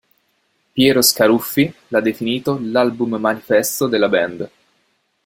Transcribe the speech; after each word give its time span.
Piero 0.73 1.03
Scaruffi 1.03 1.71
l'ha 1.89 2.01
definito 2.01 2.57
l'album-manifesto 2.59 3.85
della 3.85 4.09
band. 4.09 4.49